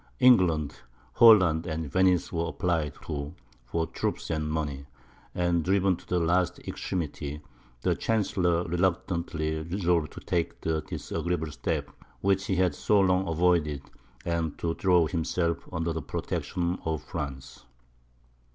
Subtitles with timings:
[0.19, 0.79] England,
[1.13, 3.35] Holland, and Venice were applied to
[3.67, 4.87] for troops and money;
[5.35, 7.39] and, driven to the last extremity,
[7.83, 11.91] the chancellor reluctantly resolved to take the disagreeable step
[12.21, 13.83] which he had so long avoided,
[14.25, 17.65] and to throw himself under the protection of France.